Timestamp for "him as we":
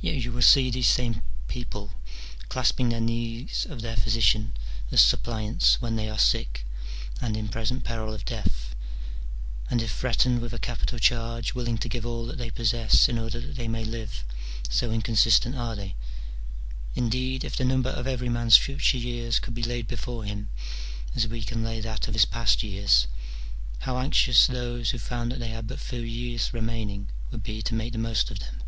20.24-21.44